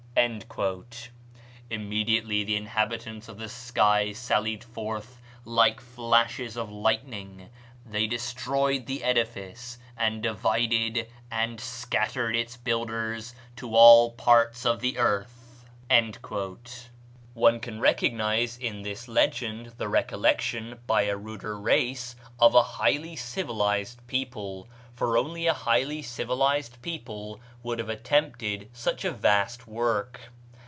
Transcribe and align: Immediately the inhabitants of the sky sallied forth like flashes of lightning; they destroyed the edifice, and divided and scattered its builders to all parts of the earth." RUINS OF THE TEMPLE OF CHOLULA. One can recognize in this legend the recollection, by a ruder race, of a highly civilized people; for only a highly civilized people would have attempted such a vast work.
Immediately 1.71 2.43
the 2.43 2.55
inhabitants 2.57 3.27
of 3.29 3.37
the 3.39 3.47
sky 3.49 4.11
sallied 4.11 4.61
forth 4.63 5.19
like 5.45 5.79
flashes 5.81 6.55
of 6.57 6.69
lightning; 6.69 7.49
they 7.85 8.05
destroyed 8.07 8.85
the 8.87 9.03
edifice, 9.05 9.79
and 9.97 10.21
divided 10.21 11.07
and 11.31 11.59
scattered 11.61 12.35
its 12.35 12.55
builders 12.57 13.33
to 13.55 13.73
all 13.75 14.11
parts 14.11 14.63
of 14.65 14.79
the 14.81 14.97
earth." 14.99 15.65
RUINS 15.89 15.89
OF 15.89 15.89
THE 15.89 15.95
TEMPLE 16.29 16.37
OF 16.37 16.41
CHOLULA. 16.57 16.71
One 17.33 17.59
can 17.61 17.79
recognize 17.79 18.57
in 18.59 18.81
this 18.83 19.07
legend 19.07 19.67
the 19.77 19.87
recollection, 19.87 20.77
by 20.85 21.03
a 21.03 21.15
ruder 21.17 21.57
race, 21.57 22.15
of 22.37 22.53
a 22.53 22.61
highly 22.61 23.15
civilized 23.15 24.05
people; 24.07 24.67
for 24.93 25.17
only 25.17 25.47
a 25.47 25.53
highly 25.53 26.01
civilized 26.03 26.79
people 26.83 27.39
would 27.63 27.79
have 27.79 27.87
attempted 27.89 28.69
such 28.73 29.03
a 29.05 29.11
vast 29.11 29.65
work. 29.65 30.29